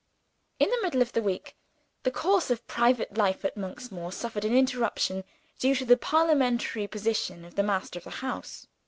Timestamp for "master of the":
7.61-8.09